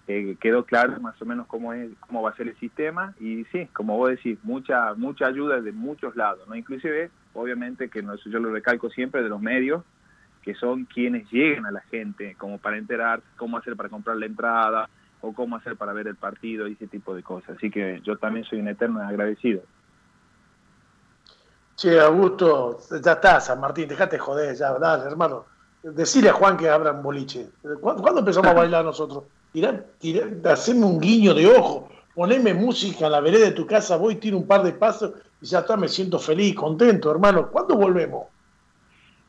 eh, 0.07 0.35
quedó 0.39 0.65
claro 0.65 0.99
más 0.99 1.19
o 1.21 1.25
menos 1.25 1.47
cómo 1.47 1.73
es 1.73 1.89
cómo 2.01 2.21
va 2.21 2.31
a 2.31 2.35
ser 2.35 2.47
el 2.47 2.59
sistema 2.59 3.15
y 3.19 3.45
sí, 3.45 3.67
como 3.73 3.97
vos 3.97 4.11
decís, 4.11 4.37
mucha 4.43 4.93
mucha 4.95 5.27
ayuda 5.27 5.61
de 5.61 5.71
muchos 5.71 6.15
lados, 6.15 6.47
no 6.47 6.55
inclusive 6.55 7.09
obviamente 7.33 7.89
que 7.89 8.03
no, 8.03 8.15
yo 8.15 8.39
lo 8.39 8.51
recalco 8.51 8.89
siempre 8.89 9.23
de 9.23 9.29
los 9.29 9.41
medios 9.41 9.83
que 10.43 10.53
son 10.55 10.85
quienes 10.85 11.29
llegan 11.31 11.65
a 11.65 11.71
la 11.71 11.81
gente 11.81 12.35
como 12.37 12.57
para 12.57 12.77
enterar 12.77 13.21
cómo 13.37 13.57
hacer 13.57 13.75
para 13.75 13.89
comprar 13.89 14.17
la 14.17 14.25
entrada 14.25 14.89
o 15.21 15.33
cómo 15.33 15.55
hacer 15.55 15.77
para 15.77 15.93
ver 15.93 16.07
el 16.07 16.17
partido 16.17 16.67
y 16.67 16.73
ese 16.73 16.87
tipo 16.87 17.15
de 17.15 17.23
cosas. 17.23 17.55
Así 17.55 17.71
que 17.71 18.01
yo 18.03 18.17
también 18.17 18.45
soy 18.45 18.59
un 18.59 18.67
eterno 18.67 19.01
agradecido. 19.01 19.63
Che, 21.75 21.99
Augusto, 21.99 22.79
ya 23.03 23.13
está, 23.13 23.39
San 23.39 23.59
Martín, 23.59 23.87
dejate 23.87 24.17
joder, 24.17 24.55
ya, 24.55 24.73
dale, 24.73 25.05
hermano. 25.05 25.45
Decirle 25.81 26.29
a 26.29 26.33
Juan 26.33 26.55
que 26.55 26.69
abra 26.69 26.91
un 26.91 27.03
boliche. 27.03 27.49
¿Cuándo, 27.81 28.19
empezamos 28.19 28.51
a 28.51 28.53
bailar 28.53 28.85
nosotros? 28.85 29.23
Tirá, 29.51 29.83
haceme 30.45 30.85
un 30.85 30.99
guiño 30.99 31.33
de 31.33 31.47
ojo, 31.47 31.89
poneme 32.15 32.53
música 32.53 33.07
a 33.07 33.09
la 33.09 33.19
vereda 33.19 33.45
de 33.45 33.51
tu 33.51 33.65
casa, 33.65 33.97
voy, 33.97 34.15
tiro 34.15 34.37
un 34.37 34.47
par 34.47 34.63
de 34.63 34.71
pasos 34.71 35.11
y 35.41 35.45
ya 35.45 35.59
está, 35.59 35.75
me 35.75 35.89
siento 35.89 36.19
feliz, 36.19 36.55
contento, 36.55 37.11
hermano. 37.11 37.49
¿Cuándo 37.49 37.75
volvemos? 37.75 38.27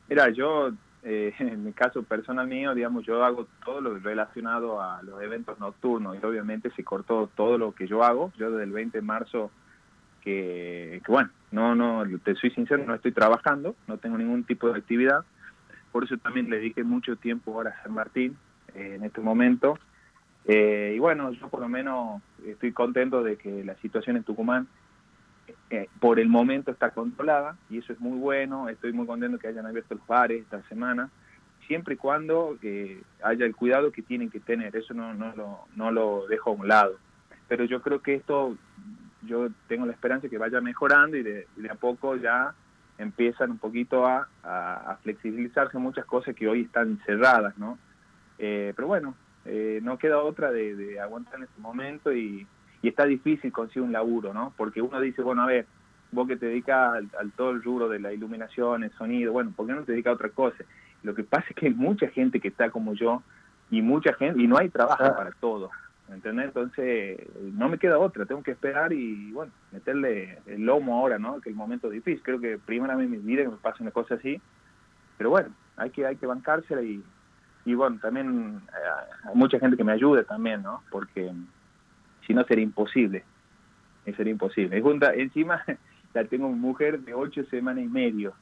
Mira, 0.07 0.29
yo, 0.29 0.69
eh, 1.03 1.33
en 1.39 1.63
mi 1.63 1.73
caso 1.73 2.03
personal 2.03 2.47
mío, 2.47 2.73
digamos, 2.73 3.05
yo 3.05 3.23
hago 3.23 3.47
todo 3.65 3.81
lo 3.81 3.99
relacionado 3.99 4.81
a 4.81 5.01
los 5.01 5.21
eventos 5.21 5.59
nocturnos 5.59 6.15
y 6.15 6.25
obviamente 6.25 6.71
se 6.75 6.83
cortó 6.83 7.29
todo 7.35 7.57
lo 7.57 7.73
que 7.73 7.85
yo 7.85 8.03
hago. 8.03 8.31
Yo 8.37 8.51
desde 8.51 8.63
el 8.63 8.71
20 8.71 8.99
de 8.99 9.01
marzo 9.01 9.51
que, 10.25 11.01
bueno, 11.07 11.29
no, 11.55 11.73
no, 11.73 12.03
te 12.19 12.35
soy 12.35 12.51
sincero, 12.51 12.83
no 12.85 12.93
estoy 12.93 13.13
trabajando, 13.13 13.75
no 13.87 13.97
tengo 13.97 14.17
ningún 14.17 14.43
tipo 14.43 14.67
de 14.67 14.77
actividad, 14.77 15.23
por 15.93 16.03
eso 16.03 16.17
también 16.17 16.49
le 16.49 16.57
dediqué 16.57 16.83
mucho 16.83 17.15
tiempo 17.15 17.53
ahora 17.53 17.69
a 17.69 17.83
San 17.83 17.93
Martín 17.93 18.35
eh, 18.73 18.95
en 18.95 19.05
este 19.05 19.21
momento. 19.21 19.79
Eh, 20.43 20.93
y 20.97 20.99
bueno, 20.99 21.31
yo 21.31 21.47
por 21.47 21.61
lo 21.61 21.69
menos 21.69 22.21
estoy 22.45 22.73
contento 22.73 23.23
de 23.23 23.37
que 23.37 23.63
la 23.63 23.75
situación 23.75 24.17
en 24.17 24.23
Tucumán 24.23 24.67
eh, 25.69 25.87
por 26.01 26.19
el 26.19 26.27
momento 26.27 26.71
está 26.71 26.89
controlada 26.91 27.55
y 27.69 27.77
eso 27.77 27.93
es 27.93 28.01
muy 28.01 28.19
bueno. 28.19 28.67
Estoy 28.67 28.91
muy 28.91 29.07
contento 29.07 29.39
que 29.39 29.47
hayan 29.47 29.65
abierto 29.65 29.95
los 29.95 30.05
bares 30.05 30.41
esta 30.41 30.61
semana, 30.63 31.09
siempre 31.67 31.93
y 31.93 31.97
cuando 31.97 32.57
haya 33.23 33.45
el 33.45 33.55
cuidado 33.55 33.93
que 33.93 34.01
tienen 34.01 34.29
que 34.29 34.41
tener. 34.41 34.75
Eso 34.75 34.93
no, 34.93 35.13
no, 35.13 35.33
lo, 35.37 35.59
no 35.77 35.91
lo 35.91 36.27
dejo 36.27 36.49
a 36.49 36.53
un 36.53 36.67
lado. 36.67 36.97
Pero 37.47 37.63
yo 37.63 37.81
creo 37.81 38.01
que 38.01 38.15
esto 38.15 38.57
yo 39.25 39.49
tengo 39.67 39.85
la 39.85 39.93
esperanza 39.93 40.23
de 40.23 40.29
que 40.29 40.37
vaya 40.37 40.61
mejorando 40.61 41.17
y 41.17 41.23
de, 41.23 41.47
a 41.69 41.75
poco 41.75 42.15
ya 42.15 42.53
empiezan 42.97 43.51
un 43.51 43.57
poquito 43.57 44.05
a, 44.05 44.27
flexibilizarse 45.03 45.77
muchas 45.77 46.05
cosas 46.05 46.35
que 46.35 46.47
hoy 46.47 46.61
están 46.61 46.99
cerradas, 47.05 47.57
¿no? 47.57 47.77
Eh, 48.37 48.73
pero 48.75 48.87
bueno, 48.87 49.15
eh, 49.45 49.79
no 49.83 49.97
queda 49.97 50.19
otra 50.19 50.51
de, 50.51 50.99
aguantar 50.99 51.35
en 51.35 51.43
este 51.43 51.61
momento 51.61 52.13
y, 52.13 52.47
está 52.83 53.05
difícil 53.05 53.51
conseguir 53.51 53.81
un 53.81 53.91
laburo, 53.91 54.31
¿no? 54.31 54.53
Porque 54.55 54.79
uno 54.79 55.01
dice, 55.01 55.23
bueno, 55.23 55.41
a 55.41 55.47
ver, 55.47 55.65
vos 56.11 56.27
que 56.27 56.37
te 56.37 56.45
dedicas 56.45 57.03
al, 57.17 57.31
todo 57.31 57.49
el 57.49 57.63
rubro 57.63 57.89
de 57.89 57.99
la 57.99 58.13
iluminación, 58.13 58.83
el 58.83 58.91
sonido, 58.91 59.33
bueno, 59.33 59.51
¿por 59.55 59.65
qué 59.65 59.73
no 59.73 59.81
te 59.81 59.93
dedicas 59.93 60.11
a 60.11 60.13
otra 60.13 60.29
cosa? 60.29 60.63
Lo 61.01 61.15
que 61.15 61.23
pasa 61.23 61.47
es 61.49 61.55
que 61.55 61.65
hay 61.65 61.73
mucha 61.73 62.07
gente 62.09 62.39
que 62.39 62.49
está 62.49 62.69
como 62.69 62.93
yo 62.93 63.23
y 63.71 63.81
mucha 63.81 64.13
gente, 64.13 64.39
y 64.39 64.45
no 64.45 64.59
hay 64.59 64.69
trabajo 64.69 65.03
ah. 65.03 65.15
para 65.15 65.31
todos. 65.31 65.71
¿Entendés? 66.09 66.47
Entonces, 66.47 67.17
no 67.53 67.69
me 67.69 67.77
queda 67.77 67.99
otra, 67.99 68.25
tengo 68.25 68.43
que 68.43 68.51
esperar 68.51 68.93
y, 68.93 69.31
bueno, 69.31 69.51
meterle 69.71 70.39
el 70.45 70.65
lomo 70.65 70.95
ahora, 70.99 71.17
¿no? 71.17 71.41
Que 71.41 71.49
el 71.49 71.55
momento 71.55 71.87
es 71.87 71.93
difícil, 71.93 72.21
creo 72.23 72.39
que 72.39 72.57
primero 72.57 72.95
vez 72.97 73.05
en 73.05 73.11
mi 73.11 73.17
vida 73.17 73.43
que 73.43 73.49
me 73.49 73.57
pase 73.57 73.83
una 73.83 73.91
cosa 73.91 74.15
así, 74.15 74.39
pero 75.17 75.29
bueno, 75.29 75.49
hay 75.77 75.89
que, 75.89 76.05
hay 76.05 76.15
que 76.15 76.25
bancársela 76.25 76.81
y, 76.81 77.03
y 77.65 77.73
bueno, 77.73 77.97
también 78.01 78.61
eh, 78.67 79.29
hay 79.29 79.35
mucha 79.35 79.59
gente 79.59 79.77
que 79.77 79.83
me 79.83 79.93
ayude 79.93 80.23
también, 80.23 80.61
¿no? 80.61 80.83
Porque 80.91 81.31
si 82.25 82.33
no 82.33 82.43
sería 82.43 82.63
imposible, 82.63 83.23
sería 84.15 84.31
imposible. 84.31 84.77
Y 84.77 84.81
junta, 84.81 85.13
encima 85.13 85.63
ya 86.13 86.23
tengo 86.25 86.47
una 86.47 86.57
mujer 86.57 86.99
de 86.99 87.13
ocho 87.13 87.43
semanas 87.45 87.83
y 87.83 87.87
medio, 87.87 88.33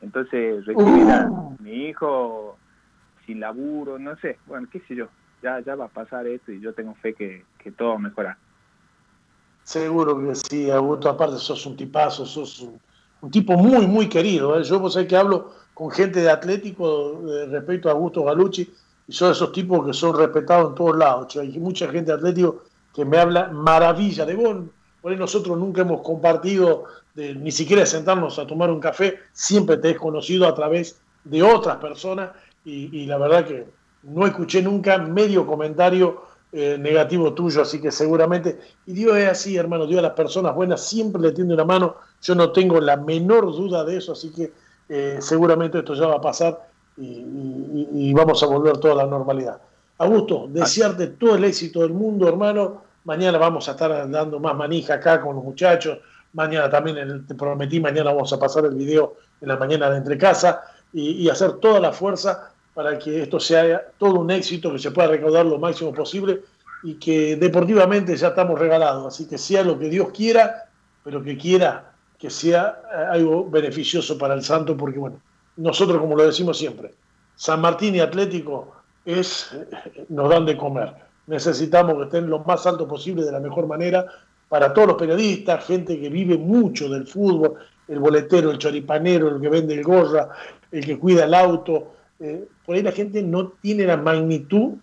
entonces 0.00 0.64
recibir 0.66 1.10
a 1.10 1.28
uh. 1.30 1.56
mi 1.60 1.88
hijo 1.88 2.58
sin 3.26 3.40
laburo, 3.40 3.98
no 3.98 4.16
sé, 4.16 4.38
bueno, 4.46 4.68
qué 4.70 4.80
sé 4.80 4.94
yo, 4.94 5.08
ya, 5.42 5.60
ya 5.60 5.74
va 5.74 5.86
a 5.86 5.88
pasar 5.88 6.26
esto 6.26 6.52
y 6.52 6.60
yo 6.60 6.72
tengo 6.72 6.94
fe 6.94 7.14
que, 7.14 7.44
que 7.58 7.72
todo 7.72 7.90
va 7.90 7.94
a 7.96 7.98
mejorar. 7.98 8.36
Seguro 9.62 10.18
que 10.18 10.34
sí, 10.34 10.70
Augusto, 10.70 11.10
aparte 11.10 11.36
sos 11.36 11.66
un 11.66 11.76
tipazo, 11.76 12.24
sos 12.24 12.66
un, 13.20 13.30
tipo 13.30 13.52
muy, 13.52 13.86
muy 13.86 14.08
querido. 14.08 14.58
¿eh? 14.58 14.64
Yo 14.64 14.80
pues 14.80 14.94
sé 14.94 15.06
que 15.06 15.16
hablo 15.16 15.52
con 15.74 15.90
gente 15.90 16.20
de 16.20 16.30
Atlético 16.30 17.20
eh, 17.28 17.46
respecto 17.50 17.88
a 17.88 17.92
Augusto 17.92 18.24
Galucci, 18.24 18.72
y 19.06 19.12
son 19.12 19.32
esos 19.32 19.52
tipos 19.52 19.86
que 19.86 19.92
son 19.92 20.16
respetados 20.16 20.70
en 20.70 20.74
todos 20.74 20.96
lados. 20.96 21.36
hay 21.36 21.58
mucha 21.58 21.86
gente 21.88 22.12
de 22.12 22.16
Atlético 22.16 22.64
que 22.94 23.04
me 23.04 23.18
habla 23.18 23.48
maravilla 23.48 24.24
de 24.24 24.34
vos. 24.34 24.56
Por 25.00 25.12
ahí 25.12 25.18
nosotros 25.18 25.58
nunca 25.58 25.82
hemos 25.82 26.02
compartido, 26.02 26.84
ni 27.14 27.52
siquiera 27.52 27.86
sentarnos 27.86 28.38
a 28.38 28.46
tomar 28.46 28.70
un 28.70 28.80
café, 28.80 29.18
siempre 29.32 29.76
te 29.76 29.90
he 29.90 29.96
conocido 29.96 30.48
a 30.48 30.54
través 30.54 31.00
de 31.24 31.42
otras 31.42 31.76
personas 31.76 32.30
y, 32.64 33.06
la 33.06 33.18
verdad 33.18 33.46
que 33.46 33.66
no 34.08 34.26
escuché 34.26 34.62
nunca 34.62 34.98
medio 34.98 35.46
comentario 35.46 36.22
eh, 36.50 36.76
negativo 36.78 37.34
tuyo, 37.34 37.62
así 37.62 37.80
que 37.80 37.90
seguramente, 37.90 38.58
y 38.86 38.92
Dios 38.92 39.16
es 39.18 39.28
así, 39.28 39.56
hermano, 39.56 39.86
Dios 39.86 39.98
a 39.98 40.02
las 40.02 40.12
personas 40.12 40.54
buenas 40.54 40.82
siempre 40.82 41.20
le 41.20 41.32
tiende 41.32 41.54
una 41.54 41.64
mano, 41.64 41.96
yo 42.22 42.34
no 42.34 42.52
tengo 42.52 42.80
la 42.80 42.96
menor 42.96 43.46
duda 43.52 43.84
de 43.84 43.98
eso, 43.98 44.12
así 44.12 44.32
que 44.32 44.52
eh, 44.88 45.18
seguramente 45.20 45.78
esto 45.78 45.94
ya 45.94 46.06
va 46.06 46.16
a 46.16 46.20
pasar 46.20 46.58
y, 46.96 48.12
vamos 48.12 48.42
a 48.42 48.46
volver 48.46 48.78
toda 48.78 48.94
la 48.94 49.06
normalidad. 49.06 49.60
Augusto, 49.98 50.46
desearte 50.48 51.08
todo 51.08 51.36
el 51.36 51.44
éxito 51.44 51.80
del 51.82 51.92
mundo, 51.92 52.26
hermano. 52.26 52.82
Mañana 53.04 53.38
vamos 53.38 53.68
a 53.68 53.72
estar 53.72 54.10
dando 54.10 54.40
más 54.40 54.56
manija 54.56 54.94
acá 54.94 55.20
con 55.20 55.36
los 55.36 55.44
muchachos. 55.44 55.98
Mañana 56.32 56.68
también, 56.68 57.26
te 57.26 57.34
prometí, 57.34 57.78
mañana 57.80 58.12
vamos 58.12 58.32
a 58.32 58.38
pasar 58.38 58.64
el 58.64 58.74
video 58.74 59.16
en 59.40 59.48
la 59.48 59.56
mañana 59.56 59.90
de 59.90 59.98
entre 59.98 60.18
casa 60.18 60.62
y, 60.92 61.28
hacer 61.28 61.54
toda 61.54 61.80
la 61.80 61.92
fuerza 61.92 62.50
para 62.78 62.96
que 62.96 63.22
esto 63.22 63.40
sea 63.40 63.88
todo 63.98 64.20
un 64.20 64.30
éxito, 64.30 64.72
que 64.72 64.78
se 64.78 64.92
pueda 64.92 65.08
recaudar 65.08 65.44
lo 65.44 65.58
máximo 65.58 65.92
posible 65.92 66.42
y 66.84 66.94
que 66.94 67.34
deportivamente 67.34 68.14
ya 68.14 68.28
estamos 68.28 68.56
regalados. 68.56 69.04
Así 69.04 69.26
que 69.26 69.36
sea 69.36 69.64
lo 69.64 69.76
que 69.76 69.88
Dios 69.88 70.10
quiera, 70.12 70.68
pero 71.02 71.20
que 71.20 71.36
quiera 71.36 71.90
que 72.16 72.30
sea 72.30 72.80
eh, 72.84 73.04
algo 73.14 73.50
beneficioso 73.50 74.16
para 74.16 74.34
el 74.34 74.44
santo, 74.44 74.76
porque 74.76 75.00
bueno, 75.00 75.20
nosotros 75.56 75.98
como 75.98 76.14
lo 76.14 76.24
decimos 76.24 76.56
siempre, 76.56 76.94
San 77.34 77.60
Martín 77.60 77.96
y 77.96 77.98
Atlético 77.98 78.76
es, 79.04 79.50
eh, 79.54 80.04
nos 80.08 80.30
dan 80.30 80.46
de 80.46 80.56
comer. 80.56 80.94
Necesitamos 81.26 81.96
que 81.96 82.04
estén 82.04 82.30
lo 82.30 82.44
más 82.44 82.64
alto 82.64 82.86
posible 82.86 83.24
de 83.24 83.32
la 83.32 83.40
mejor 83.40 83.66
manera 83.66 84.06
para 84.48 84.72
todos 84.72 84.86
los 84.86 84.96
periodistas, 84.96 85.64
gente 85.64 85.98
que 86.00 86.10
vive 86.10 86.38
mucho 86.38 86.88
del 86.88 87.08
fútbol, 87.08 87.56
el 87.88 87.98
boletero, 87.98 88.52
el 88.52 88.58
choripanero, 88.58 89.34
el 89.34 89.40
que 89.40 89.48
vende 89.48 89.74
el 89.74 89.82
gorra, 89.82 90.28
el 90.70 90.86
que 90.86 90.96
cuida 90.96 91.24
el 91.24 91.34
auto. 91.34 91.97
Eh, 92.20 92.48
por 92.66 92.74
ahí 92.74 92.82
la 92.82 92.92
gente 92.92 93.22
no 93.22 93.48
tiene 93.60 93.84
la 93.84 93.96
magnitud, 93.96 94.74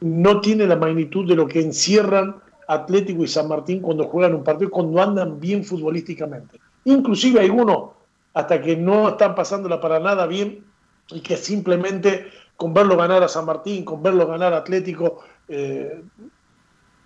no 0.00 0.40
tiene 0.40 0.66
la 0.66 0.76
magnitud 0.76 1.28
de 1.28 1.36
lo 1.36 1.46
que 1.46 1.60
encierran 1.60 2.36
Atlético 2.66 3.24
y 3.24 3.28
San 3.28 3.48
Martín 3.48 3.80
cuando 3.80 4.06
juegan 4.06 4.34
un 4.34 4.44
partido, 4.44 4.70
cuando 4.70 5.02
andan 5.02 5.40
bien 5.40 5.64
futbolísticamente. 5.64 6.60
Inclusive 6.84 7.40
algunos, 7.40 7.90
hasta 8.34 8.60
que 8.60 8.76
no 8.76 9.08
están 9.10 9.34
pasándola 9.34 9.80
para 9.80 9.98
nada 9.98 10.26
bien 10.26 10.64
y 11.10 11.20
que 11.20 11.36
simplemente 11.36 12.26
con 12.56 12.72
verlo 12.72 12.96
ganar 12.96 13.22
a 13.22 13.28
San 13.28 13.46
Martín, 13.46 13.84
con 13.84 14.02
verlo 14.02 14.26
ganar 14.26 14.52
a 14.52 14.58
Atlético, 14.58 15.20
eh, 15.48 16.02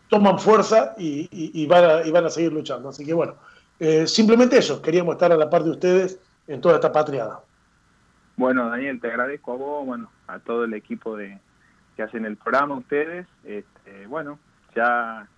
toman 0.08 0.38
fuerza 0.38 0.94
y, 0.98 1.66
van 1.66 2.26
a, 2.26 2.30
seguir 2.30 2.52
luchando. 2.52 2.90
Así 2.90 3.04
que 3.04 3.14
bueno, 3.14 3.34
eh, 3.78 4.06
simplemente 4.06 4.58
eso, 4.58 4.82
queríamos 4.82 5.14
estar 5.14 5.32
a 5.32 5.36
la 5.36 5.48
par 5.48 5.64
de 5.64 5.70
ustedes 5.70 6.18
en 6.46 6.60
toda 6.60 6.74
esta 6.74 6.92
patriada. 6.92 7.40
Bueno, 8.36 8.68
Daniel, 8.68 9.00
te 9.00 9.08
agradezco 9.08 9.52
a 9.52 9.56
vos, 9.56 9.86
bueno, 9.86 10.10
a 10.26 10.38
todo 10.40 10.64
el 10.64 10.74
equipo 10.74 11.16
de 11.16 11.38
que 11.96 12.02
hacen 12.02 12.24
el 12.24 12.36
programa, 12.36 12.74
ustedes. 12.74 13.26
Este, 13.44 14.06
bueno, 14.06 14.38
ya 14.74 15.28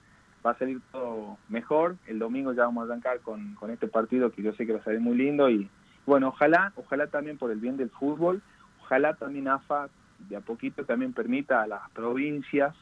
va 0.45 0.51
a 0.51 0.59
salir 0.59 0.81
todo 0.93 1.37
mejor. 1.49 1.97
El 2.07 2.19
domingo 2.19 2.53
ya 2.53 2.65
vamos 2.65 2.83
a 2.83 2.93
arrancar 2.93 3.21
con, 3.21 3.55
con 3.55 3.71
este 3.71 3.89
partido 3.89 4.31
que 4.31 4.43
yo 4.43 4.53
sé 4.55 4.67
que 4.67 4.73
va 4.73 4.81
a 4.81 4.85
salir 4.85 5.01
muy 5.01 5.17
lindo 5.17 5.51
y 5.51 5.69
bueno, 6.07 6.29
ojalá, 6.29 6.73
ojalá 6.77 7.09
también 7.09 7.37
por 7.37 7.51
el 7.51 7.59
bien 7.59 7.77
del 7.77 7.91
fútbol, 7.91 8.41
ojalá 8.81 9.15
también 9.15 9.49
AFA 9.49 9.89
de 10.29 10.37
a 10.37 10.41
poquito 10.41 10.85
también 10.85 11.13
permita 11.13 11.63
a 11.63 11.67
las 11.67 11.91
provincias 11.91 12.75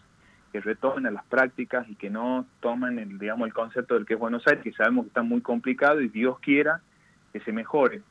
que 0.52 0.60
retomen 0.60 1.06
a 1.06 1.10
las 1.10 1.24
prácticas 1.24 1.88
y 1.88 1.96
que 1.96 2.10
no 2.10 2.46
tomen 2.60 2.98
el, 2.98 3.18
digamos, 3.18 3.46
el 3.46 3.54
concepto 3.54 3.94
del 3.94 4.06
que 4.06 4.14
es 4.14 4.20
Buenos 4.20 4.46
Aires, 4.46 4.62
que 4.62 4.72
sabemos 4.72 5.04
que 5.04 5.08
está 5.08 5.22
muy 5.22 5.40
complicado 5.40 6.00
y 6.00 6.08
Dios 6.08 6.38
quiera 6.38 6.80
que 7.32 7.40
se 7.40 7.50
mejore, 7.50 8.02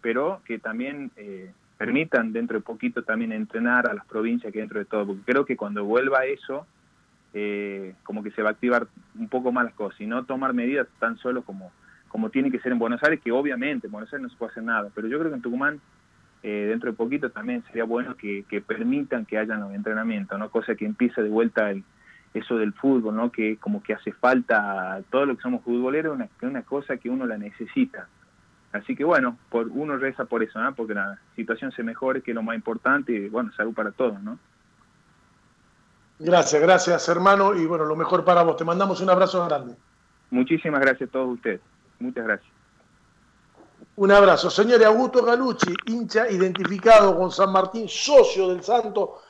pero 0.00 0.40
que 0.44 0.58
también 0.58 1.12
eh, 1.16 1.52
permitan 1.76 2.32
dentro 2.32 2.58
de 2.58 2.64
poquito 2.64 3.02
también 3.02 3.32
entrenar 3.32 3.88
a 3.88 3.94
las 3.94 4.06
provincias 4.06 4.52
que 4.52 4.60
dentro 4.60 4.78
de 4.78 4.84
todo, 4.84 5.06
porque 5.06 5.22
creo 5.24 5.44
que 5.44 5.56
cuando 5.56 5.84
vuelva 5.84 6.24
eso, 6.26 6.66
eh, 7.34 7.94
como 8.02 8.22
que 8.22 8.30
se 8.32 8.42
va 8.42 8.50
a 8.50 8.52
activar 8.52 8.86
un 9.18 9.28
poco 9.28 9.52
más 9.52 9.64
las 9.64 9.74
cosas 9.74 10.00
y 10.00 10.06
no 10.06 10.24
tomar 10.24 10.52
medidas 10.52 10.86
tan 10.98 11.16
solo 11.18 11.42
como, 11.42 11.72
como 12.08 12.30
tiene 12.30 12.50
que 12.50 12.60
ser 12.60 12.72
en 12.72 12.78
Buenos 12.78 13.02
Aires, 13.02 13.20
que 13.22 13.32
obviamente 13.32 13.86
en 13.86 13.92
Buenos 13.92 14.12
Aires 14.12 14.22
no 14.22 14.28
se 14.28 14.36
puede 14.36 14.52
hacer 14.52 14.62
nada, 14.62 14.90
pero 14.94 15.08
yo 15.08 15.18
creo 15.18 15.30
que 15.30 15.36
en 15.36 15.42
Tucumán 15.42 15.80
eh, 16.42 16.66
dentro 16.68 16.90
de 16.90 16.96
poquito 16.96 17.30
también 17.30 17.62
sería 17.66 17.84
bueno 17.84 18.16
que, 18.16 18.44
permitan 18.66 19.24
que 19.24 19.38
hayan 19.38 19.60
los 19.60 19.72
entrenamientos, 19.74 20.38
¿no? 20.38 20.50
Cosa 20.50 20.74
que 20.74 20.84
empiece 20.84 21.22
de 21.22 21.30
vuelta 21.30 21.70
el, 21.70 21.84
eso 22.34 22.56
del 22.56 22.72
fútbol, 22.72 23.14
¿no? 23.14 23.30
Que 23.30 23.56
como 23.56 23.82
que 23.82 23.94
hace 23.94 24.12
falta 24.12 25.00
todo 25.10 25.24
lo 25.24 25.36
que 25.36 25.42
somos 25.42 25.62
futboleros, 25.62 26.14
una, 26.14 26.28
una 26.42 26.62
cosa 26.62 26.96
que 26.96 27.08
uno 27.08 27.26
la 27.26 27.38
necesita. 27.38 28.08
Así 28.72 28.96
que 28.96 29.04
bueno, 29.04 29.36
por 29.50 29.68
uno 29.68 29.96
reza 29.96 30.24
por 30.24 30.42
eso, 30.42 30.58
¿no? 30.58 30.74
Porque 30.74 30.94
la 30.94 31.18
situación 31.36 31.72
se 31.72 31.82
mejore, 31.82 32.22
que 32.22 32.30
es 32.30 32.34
lo 32.34 32.42
más 32.42 32.56
importante, 32.56 33.12
y 33.12 33.28
bueno, 33.28 33.52
salud 33.56 33.74
para 33.74 33.92
todos, 33.92 34.20
¿no? 34.22 34.38
Gracias, 36.18 36.62
gracias 36.62 37.08
hermano 37.08 37.54
y 37.54 37.66
bueno, 37.66 37.84
lo 37.84 37.96
mejor 37.96 38.24
para 38.24 38.42
vos. 38.42 38.56
Te 38.56 38.64
mandamos 38.64 39.00
un 39.00 39.10
abrazo 39.10 39.44
grande. 39.46 39.74
Muchísimas 40.30 40.80
gracias 40.80 41.08
a 41.08 41.12
todos 41.12 41.34
ustedes. 41.34 41.60
Muchas 41.98 42.24
gracias. 42.24 42.52
Un 43.96 44.10
abrazo. 44.10 44.48
Señor 44.48 44.82
Augusto 44.84 45.22
Galucci, 45.24 45.74
hincha 45.86 46.30
identificado 46.30 47.16
con 47.18 47.30
San 47.30 47.52
Martín, 47.52 47.88
socio 47.88 48.48
del 48.48 48.62
Santo 48.62 49.20